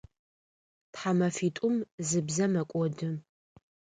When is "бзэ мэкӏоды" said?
2.27-3.09